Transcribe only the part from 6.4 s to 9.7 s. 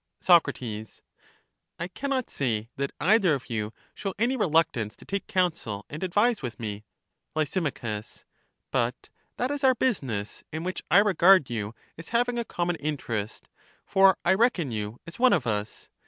with me. Lys. But that is